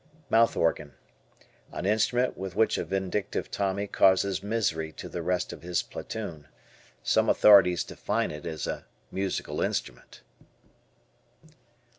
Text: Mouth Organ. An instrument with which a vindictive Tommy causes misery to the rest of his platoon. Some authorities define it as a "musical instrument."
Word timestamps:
Mouth 0.31 0.57
Organ. 0.57 0.95
An 1.71 1.85
instrument 1.85 2.35
with 2.35 2.55
which 2.55 2.79
a 2.79 2.83
vindictive 2.83 3.51
Tommy 3.51 3.85
causes 3.85 4.41
misery 4.41 4.91
to 4.93 5.07
the 5.07 5.21
rest 5.21 5.53
of 5.53 5.61
his 5.61 5.83
platoon. 5.83 6.47
Some 7.03 7.29
authorities 7.29 7.83
define 7.83 8.31
it 8.31 8.47
as 8.47 8.65
a 8.65 8.87
"musical 9.11 9.61
instrument." 9.61 10.21